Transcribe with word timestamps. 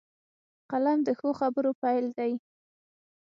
قلم 0.71 0.99
د 1.07 1.09
ښو 1.19 1.29
خبرو 1.39 1.71
پيل 1.81 2.05
دی 2.17 2.33